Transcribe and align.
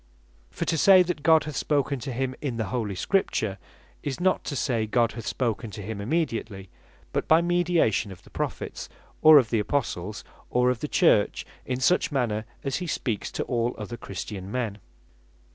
For 0.49 0.65
to 0.65 0.79
say 0.79 1.03
that 1.03 1.21
God 1.21 1.43
hath 1.43 1.55
spoken 1.55 1.99
to 1.99 2.11
him 2.11 2.33
in 2.41 2.57
the 2.57 2.69
Holy 2.73 2.95
Scripture, 2.95 3.59
is 4.01 4.19
not 4.19 4.43
to 4.45 4.55
say 4.55 4.87
God 4.87 5.11
hath 5.11 5.27
spoken 5.27 5.69
to 5.69 5.81
him 5.83 6.01
immediately, 6.01 6.71
but 7.13 7.27
by 7.27 7.39
mediation 7.43 8.11
of 8.11 8.23
the 8.23 8.31
Prophets, 8.31 8.89
or 9.21 9.37
of 9.37 9.51
the 9.51 9.59
Apostles, 9.59 10.23
or 10.49 10.71
of 10.71 10.79
the 10.79 10.87
Church, 10.87 11.45
in 11.67 11.79
such 11.79 12.11
manner 12.11 12.45
as 12.63 12.77
he 12.77 12.87
speaks 12.87 13.31
to 13.33 13.43
all 13.43 13.75
other 13.77 13.95
Christian 13.95 14.51
men. 14.51 14.79